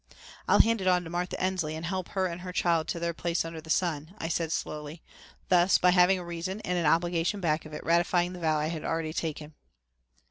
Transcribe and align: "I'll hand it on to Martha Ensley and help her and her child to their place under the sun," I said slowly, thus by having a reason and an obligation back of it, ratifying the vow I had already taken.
"I'll 0.47 0.61
hand 0.61 0.81
it 0.81 0.87
on 0.87 1.03
to 1.03 1.11
Martha 1.11 1.39
Ensley 1.39 1.75
and 1.75 1.85
help 1.85 2.07
her 2.09 2.25
and 2.25 2.41
her 2.41 2.51
child 2.51 2.87
to 2.87 2.99
their 2.99 3.13
place 3.13 3.45
under 3.45 3.61
the 3.61 3.69
sun," 3.69 4.15
I 4.17 4.29
said 4.29 4.51
slowly, 4.51 5.03
thus 5.49 5.77
by 5.77 5.91
having 5.91 6.17
a 6.17 6.25
reason 6.25 6.59
and 6.61 6.75
an 6.75 6.87
obligation 6.87 7.39
back 7.39 7.67
of 7.67 7.73
it, 7.75 7.85
ratifying 7.85 8.33
the 8.33 8.39
vow 8.39 8.57
I 8.57 8.65
had 8.65 8.83
already 8.83 9.13
taken. 9.13 9.53